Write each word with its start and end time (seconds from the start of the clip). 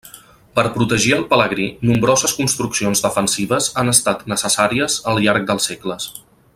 Per 0.59 0.61
protegir 0.77 1.11
al 1.17 1.25
pelegrí, 1.33 1.67
nombroses 1.89 2.33
construccions 2.39 3.05
defensives 3.05 3.69
han 3.83 3.93
estat 3.95 4.27
necessàries 4.35 4.97
al 5.13 5.25
llarg 5.27 5.49
dels 5.53 5.71
segles. 5.73 6.11